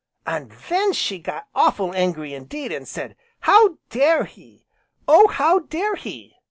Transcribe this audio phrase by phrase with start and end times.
[0.25, 4.65] An' then she got awful' angry indeed, an' said 'How dare he!
[5.07, 6.33] Oh, how dare he!'